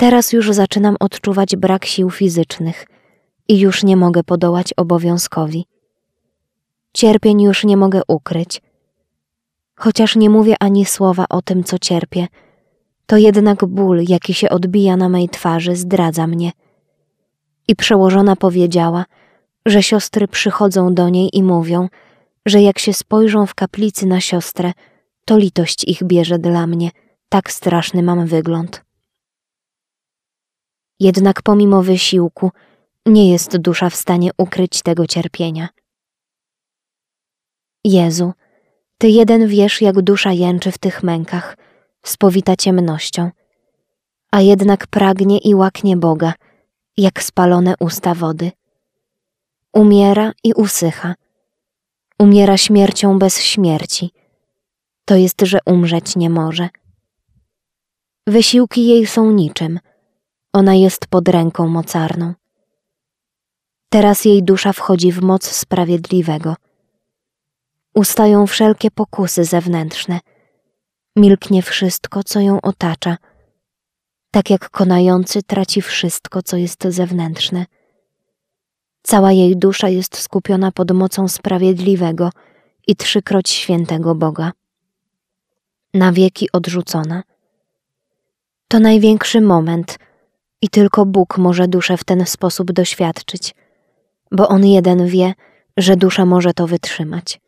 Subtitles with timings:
[0.00, 2.86] Teraz już zaczynam odczuwać brak sił fizycznych
[3.48, 5.66] i już nie mogę podołać obowiązkowi.
[6.92, 8.62] Cierpień już nie mogę ukryć.
[9.76, 12.26] Chociaż nie mówię ani słowa o tym, co cierpię,
[13.06, 16.52] to jednak ból, jaki się odbija na mej twarzy, zdradza mnie.
[17.68, 19.04] I przełożona powiedziała,
[19.66, 21.88] że siostry przychodzą do niej i mówią,
[22.46, 24.72] że jak się spojrzą w kaplicy na siostrę,
[25.24, 26.90] to litość ich bierze dla mnie,
[27.28, 28.89] tak straszny mam wygląd.
[31.00, 32.50] Jednak pomimo wysiłku,
[33.06, 35.68] nie jest dusza w stanie ukryć tego cierpienia.
[37.84, 38.32] Jezu,
[39.00, 41.56] Ty jeden wiesz, jak dusza jęczy w tych mękach,
[42.02, 43.30] spowita ciemnością,
[44.30, 46.32] a jednak pragnie i łaknie Boga,
[46.96, 48.52] jak spalone usta wody.
[49.72, 51.14] Umiera i usycha.
[52.18, 54.10] Umiera śmiercią bez śmierci.
[55.04, 56.68] To jest, że umrzeć nie może.
[58.26, 59.80] Wysiłki jej są niczym.
[60.52, 62.34] Ona jest pod ręką mocarną.
[63.88, 66.56] Teraz jej dusza wchodzi w moc sprawiedliwego.
[67.94, 70.20] Ustają wszelkie pokusy zewnętrzne.
[71.16, 73.16] Milknie wszystko, co ją otacza,
[74.30, 77.66] tak jak konający traci wszystko, co jest zewnętrzne.
[79.02, 82.30] Cała jej dusza jest skupiona pod mocą sprawiedliwego
[82.86, 84.52] i trzykroć świętego Boga.
[85.94, 87.22] Na wieki odrzucona.
[88.68, 89.98] To największy moment
[90.62, 93.54] i tylko Bóg może duszę w ten sposób doświadczyć,
[94.32, 95.34] bo On jeden wie,
[95.76, 97.40] że dusza może to wytrzymać.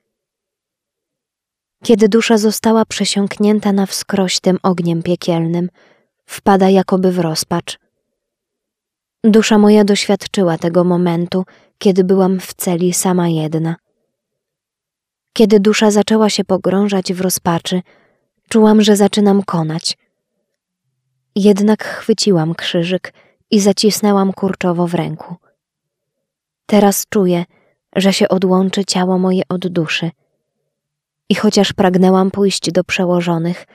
[1.85, 5.69] Kiedy dusza została przesiąknięta na wskroś tym ogniem piekielnym,
[6.27, 7.79] wpada jakoby w rozpacz.
[9.25, 11.45] Dusza moja doświadczyła tego momentu,
[11.79, 13.77] kiedy byłam w celi sama jedna.
[15.33, 17.83] Kiedy dusza zaczęła się pogrążać w rozpaczy,
[18.49, 19.97] czułam, że zaczynam konać.
[21.37, 23.13] Jednak chwyciłam krzyżyk
[23.51, 25.37] i zacisnęłam kurczowo w ręku.
[26.67, 27.45] Teraz czuję,
[27.97, 30.11] że się odłączy ciało moje od duszy.
[31.29, 33.67] I chociaż pragnęłam pójść do przełożonych,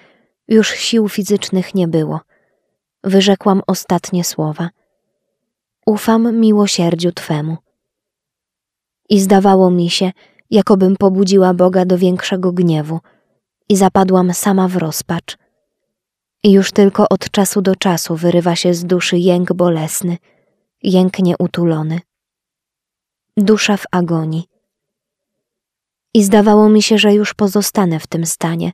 [0.47, 2.19] już sił fizycznych nie było.
[3.03, 4.69] Wyrzekłam ostatnie słowa.
[5.85, 7.57] Ufam miłosierdziu Twemu.
[9.09, 10.11] I zdawało mi się,
[10.49, 12.99] jakobym pobudziła Boga do większego gniewu
[13.69, 15.37] i zapadłam sama w rozpacz.
[16.47, 20.17] I już tylko od czasu do czasu wyrywa się z duszy jęk bolesny,
[20.83, 21.99] jęk nieutulony.
[23.37, 24.47] Dusza w agonii.
[26.13, 28.71] I zdawało mi się, że już pozostanę w tym stanie,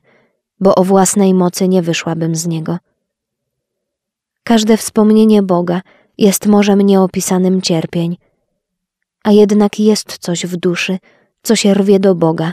[0.60, 2.78] bo o własnej mocy nie wyszłabym z niego.
[4.44, 5.80] Każde wspomnienie Boga
[6.18, 8.16] jest morzem nieopisanym cierpień,
[9.24, 10.98] a jednak jest coś w duszy,
[11.42, 12.52] co się rwie do Boga,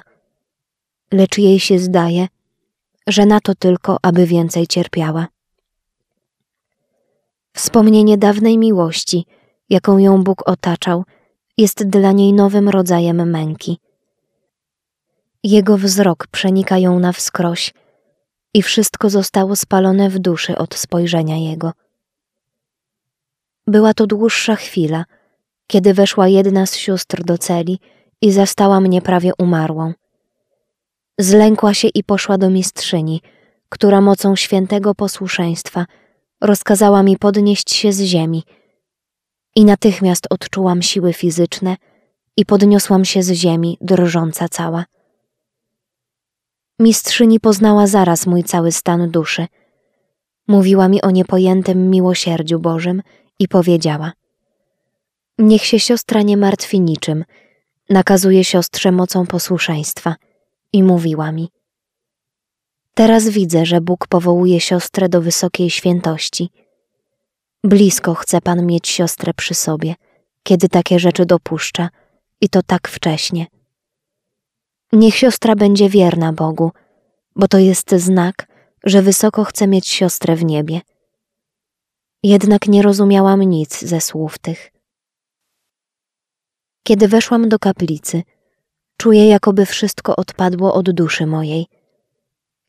[1.12, 2.28] lecz jej się zdaje,
[3.07, 5.28] że na to tylko, aby więcej cierpiała.
[7.53, 9.25] Wspomnienie dawnej miłości,
[9.69, 11.03] jaką ją Bóg otaczał,
[11.57, 13.79] jest dla niej nowym rodzajem męki.
[15.44, 17.73] Jego wzrok przenika ją na wskroś
[18.53, 21.72] i wszystko zostało spalone w duszy od spojrzenia Jego.
[23.67, 25.06] Była to dłuższa chwila,
[25.67, 27.79] kiedy weszła jedna z sióstr do celi
[28.22, 29.94] i zastała mnie prawie umarłą.
[31.22, 33.22] Zlękła się i poszła do mistrzyni,
[33.70, 35.86] która mocą świętego posłuszeństwa
[36.42, 38.44] rozkazała mi podnieść się z ziemi
[39.56, 41.76] i natychmiast odczułam siły fizyczne
[42.38, 44.86] i podniosłam się z ziemi, drżąca cała.
[46.80, 49.48] Mistrzyni poznała zaraz mój cały stan duszy.
[50.48, 53.02] Mówiła mi o niepojętym miłosierdziu Bożym
[53.40, 54.12] i powiedziała:
[55.38, 57.26] Niech się siostra nie martwi niczym,
[57.90, 60.16] nakazuje siostrze mocą posłuszeństwa.
[60.74, 61.50] I mówiła mi:
[62.94, 66.50] Teraz widzę, że Bóg powołuje siostrę do wysokiej świętości.
[67.64, 69.96] Blisko chce Pan mieć siostrę przy sobie,
[70.44, 71.90] kiedy takie rzeczy dopuszcza,
[72.42, 73.48] i to tak wcześnie.
[74.94, 76.72] Niech siostra będzie wierna Bogu,
[77.36, 78.48] bo to jest znak,
[78.84, 80.82] że wysoko chce mieć siostrę w niebie.
[82.24, 84.72] Jednak nie rozumiałam nic ze słów tych.
[86.84, 88.24] Kiedy weszłam do kaplicy,
[89.02, 91.66] czuję, jakoby wszystko odpadło od duszy mojej,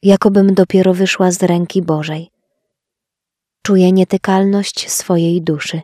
[0.03, 2.31] jakobym dopiero wyszła z ręki Bożej.
[3.63, 5.81] Czuję nietykalność swojej duszy.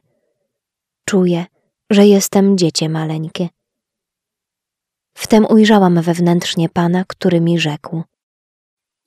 [1.05, 1.47] Czuję,
[1.91, 3.49] że jestem dziecię maleńkie.
[5.15, 8.03] Wtem ujrzałam wewnętrznie Pana, który mi rzekł: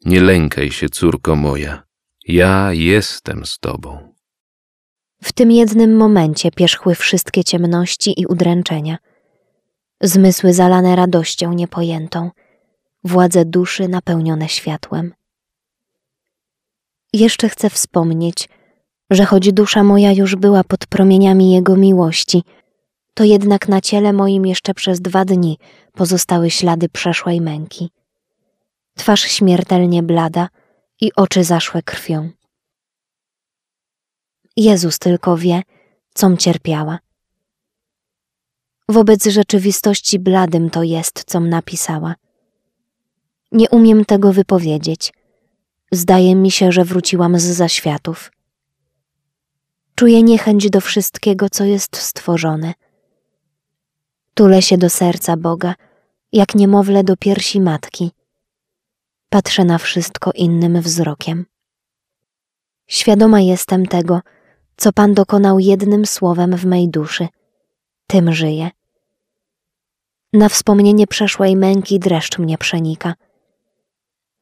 [0.06, 1.84] Nie lękaj się, córko moja,
[2.28, 4.14] ja jestem z tobą.
[5.24, 8.98] W tym jednym momencie pierzchły wszystkie ciemności i udręczenia.
[10.04, 12.32] Zmysły zalane radością niepojętą,
[13.04, 15.14] władze duszy napełnione światłem.
[17.14, 18.50] Jeszcze chcę wspomnieć,
[19.10, 22.44] że choć dusza moja już była pod promieniami Jego miłości,
[23.14, 25.58] to jednak na ciele moim jeszcze przez dwa dni
[25.94, 27.90] pozostały ślady przeszłej męki.
[28.98, 30.50] Twarz śmiertelnie blada
[31.02, 32.30] i oczy zaszłe krwią.
[34.58, 35.62] Jezus tylko wie,
[36.14, 37.00] com cierpiała.
[38.92, 42.16] Wobec rzeczywistości bladym to jest, com napisała.
[43.52, 45.14] Nie umiem tego wypowiedzieć.
[45.92, 48.32] Zdaje mi się, że wróciłam z zaświatów.
[49.96, 52.74] Czuję niechęć do wszystkiego, co jest stworzone.
[54.34, 55.76] Tulę się do serca Boga,
[56.32, 58.12] jak niemowlę do piersi matki.
[59.30, 61.46] Patrzę na wszystko innym wzrokiem.
[62.88, 64.22] Świadoma jestem tego,
[64.78, 67.28] co Pan dokonał jednym słowem w mej duszy.
[68.08, 68.72] Tym żyję.
[70.34, 73.14] Na wspomnienie przeszłej męki dreszcz mnie przenika.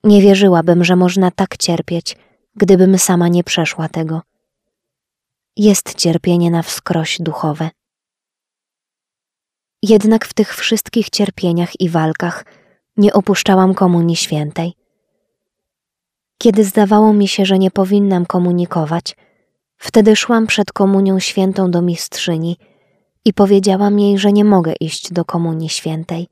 [0.03, 2.18] Nie wierzyłabym, że można tak cierpieć,
[2.56, 4.21] gdybym sama nie przeszła tego.
[5.57, 7.69] Jest cierpienie na wskroś duchowe.
[9.83, 12.45] Jednak w tych wszystkich cierpieniach i walkach
[12.97, 14.74] nie opuszczałam Komunii Świętej.
[16.38, 19.15] Kiedy zdawało mi się, że nie powinnam komunikować,
[19.77, 22.57] wtedy szłam przed Komunią Świętą do mistrzyni
[23.25, 26.27] i powiedziałam jej, że nie mogę iść do Komunii Świętej.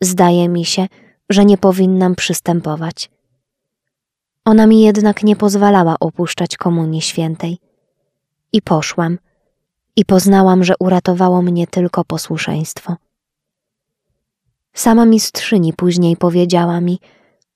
[0.00, 0.86] Zdaje mi się,
[1.30, 3.10] że nie powinnam przystępować.
[4.44, 7.58] Ona mi jednak nie pozwalała opuszczać Komunii Świętej.
[8.52, 9.18] I poszłam,
[9.96, 12.96] i poznałam, że uratowało mnie tylko posłuszeństwo.
[14.74, 16.98] Sama mistrzyni później powiedziała mi,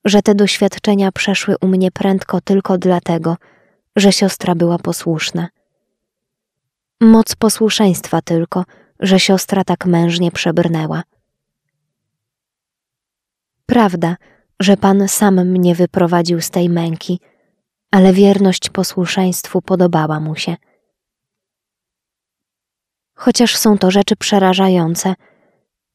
[0.04, 3.36] że te doświadczenia przeszły u mnie prędko tylko dlatego,
[3.96, 5.48] że siostra była posłuszna.
[7.00, 8.64] Moc posłuszeństwa tylko,
[9.00, 11.02] że siostra tak mężnie przebrnęła.
[13.66, 14.16] Prawda,
[14.60, 17.20] że Pan sam mnie wyprowadził z tej męki,
[17.90, 20.56] ale wierność posłuszeństwu podobała mu się.
[23.14, 25.14] Chociaż są to rzeczy przerażające,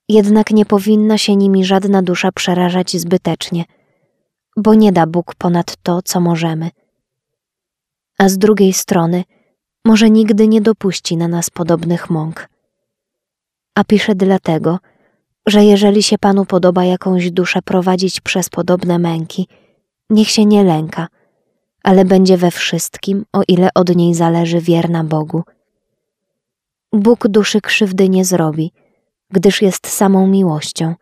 [0.09, 3.65] jednak nie powinna się nimi żadna dusza przerażać zbytecznie,
[4.57, 6.69] bo nie da Bóg ponad to, co możemy.
[8.17, 9.23] A z drugiej strony,
[9.85, 12.49] może nigdy nie dopuści na nas podobnych mąk.
[13.75, 14.79] A pisze dlatego,
[15.45, 19.47] że jeżeli się Panu podoba jakąś duszę prowadzić przez podobne męki,
[20.09, 21.07] niech się nie lęka,
[21.83, 25.43] ale będzie we wszystkim, o ile od niej zależy wierna Bogu.
[26.93, 28.71] Bóg duszy krzywdy nie zrobi,
[29.29, 30.95] gdyż jest samą miłością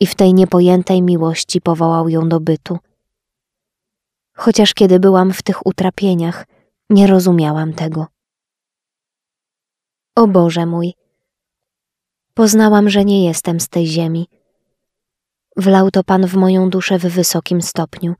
[0.00, 2.78] i w tej niepojętej miłości powołał ją do bytu.
[4.34, 6.46] Chociaż kiedy byłam w tych utrapieniach,
[6.90, 8.06] nie rozumiałam tego.
[10.16, 10.94] O Boże mój,
[12.34, 14.28] poznałam, że nie jestem z tej ziemi.
[15.56, 18.14] Wlał to Pan w moją duszę w wysokim stopniu.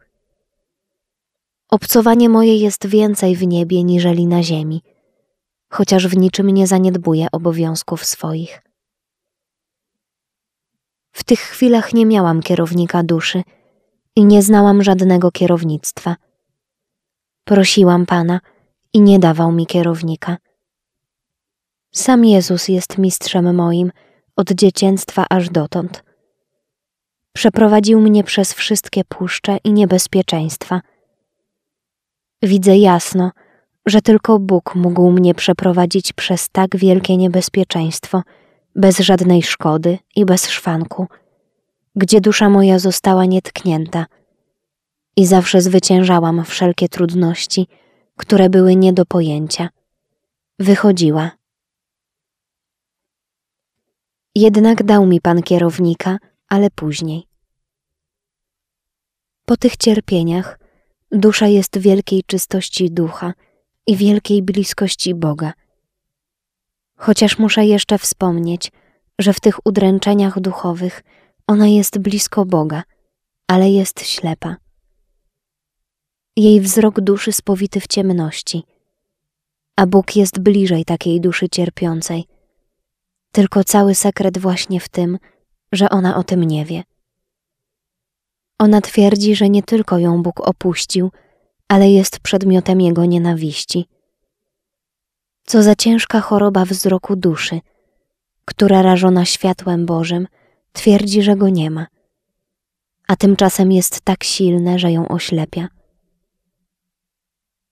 [1.70, 4.82] Obcowanie moje jest więcej w niebie niżeli na ziemi,
[5.68, 8.62] chociaż w niczym nie zaniedbuję obowiązków swoich.
[11.12, 13.42] W tych chwilach nie miałam kierownika duszy
[14.16, 16.16] i nie znałam żadnego kierownictwa.
[17.44, 18.40] Prosiłam Pana
[18.96, 20.36] i nie dawał mi kierownika.
[21.92, 23.92] Sam Jezus jest mistrzem moim
[24.36, 26.04] od dzieciństwa aż dotąd.
[27.32, 30.80] Przeprowadził mnie przez wszystkie puszcze i niebezpieczeństwa.
[32.42, 33.30] Widzę jasno,
[33.86, 38.22] że tylko Bóg mógł mnie przeprowadzić przez tak wielkie niebezpieczeństwo,
[38.74, 41.06] bez żadnej szkody i bez szwanku,
[41.96, 44.06] gdzie dusza moja została nietknięta
[45.16, 47.66] i zawsze zwyciężałam wszelkie trudności,
[48.16, 49.68] które były nie do pojęcia.
[50.58, 51.30] Wychodziła.
[54.34, 56.18] Jednak dał mi pan kierownika,
[56.48, 57.26] ale później.
[59.44, 60.58] Po tych cierpieniach
[61.12, 63.32] dusza jest wielkiej czystości ducha
[63.86, 65.52] i wielkiej bliskości Boga.
[66.96, 68.72] Chociaż muszę jeszcze wspomnieć,
[69.18, 71.02] że w tych udręczeniach duchowych
[71.46, 72.82] ona jest blisko Boga,
[73.48, 74.56] ale jest ślepa.
[76.36, 78.62] Jej wzrok duszy spowity w ciemności,
[79.76, 82.24] a Bóg jest bliżej takiej duszy cierpiącej.
[83.32, 85.18] Tylko cały sekret właśnie w tym,
[85.72, 86.82] że ona o tym nie wie.
[88.58, 91.10] Ona twierdzi, że nie tylko ją Bóg opuścił,
[91.68, 93.88] ale jest przedmiotem jego nienawiści.
[95.46, 97.60] Co za ciężka choroba wzroku duszy,
[98.44, 100.28] która rażona światłem Bożym
[100.72, 101.86] twierdzi, że go nie ma,
[103.08, 105.75] a tymczasem jest tak silne, że ją oślepia.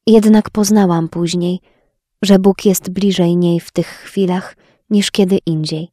[0.07, 1.61] Jednak poznałam później,
[2.23, 4.57] że Bóg jest bliżej niej w tych chwilach
[4.91, 5.89] niż kiedy indziej,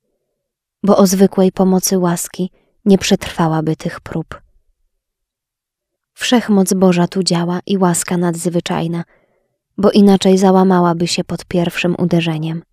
[0.83, 2.51] bo o zwykłej pomocy łaski
[2.85, 4.41] nie przetrwałaby tych prób.
[6.13, 9.03] Wszechmoc Boża tu działa i łaska nadzwyczajna,
[9.77, 12.63] bo inaczej załamałaby się pod pierwszym uderzeniem.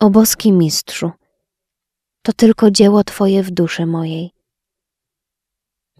[0.00, 1.10] O boski mistrzu,
[2.22, 4.37] to tylko dzieło Twoje w duszy mojej.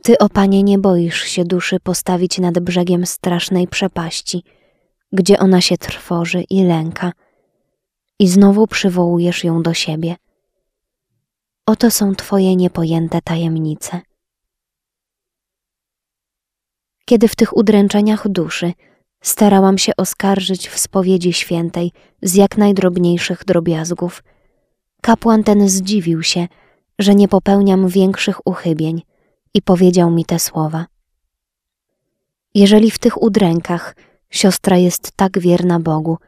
[0.03, 4.43] Ty, o Panie, nie boisz się duszy postawić nad brzegiem strasznej przepaści,
[5.13, 7.13] gdzie ona się trwoży i lęka,
[8.19, 10.17] i znowu przywołujesz ją do siebie.
[11.67, 14.01] Oto są Twoje niepojęte tajemnice.
[17.05, 18.73] Kiedy w tych udręczeniach duszy
[19.21, 24.23] starałam się oskarżyć w spowiedzi świętej z jak najdrobniejszych drobiazgów,
[25.03, 26.49] kapłan ten zdziwił się,
[26.99, 29.03] że nie popełniam większych uchybień
[29.55, 30.87] i powiedział mi te słowa.
[32.55, 33.97] Jeżeli w tych udrękach
[34.31, 36.19] siostra jest tak wierna Bogu,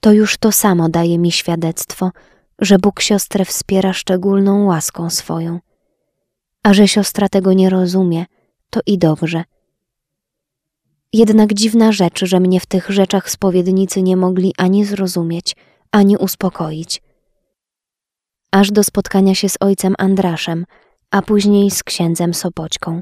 [0.00, 2.10] to już to samo daje mi świadectwo,
[2.58, 5.60] że Bóg siostrę wspiera szczególną łaską swoją.
[6.62, 8.26] A że siostra tego nie rozumie,
[8.70, 9.44] to i dobrze.
[11.12, 15.56] Jednak dziwna rzecz, że mnie w tych rzeczach spowiednicy nie mogli ani zrozumieć,
[15.90, 17.02] ani uspokoić.
[18.50, 20.64] Aż do spotkania się z ojcem Andraszem,
[21.12, 23.00] a później z księdzem Sopoćką.